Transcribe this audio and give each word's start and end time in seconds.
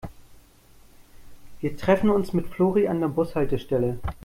Wir 1.59 1.77
treffen 1.77 2.09
uns 2.09 2.33
mit 2.33 2.47
Flori 2.47 2.87
an 2.87 3.01
der 3.01 3.09
Bushaltestelle. 3.09 3.99